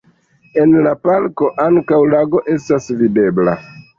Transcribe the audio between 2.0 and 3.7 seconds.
lago estas videbla.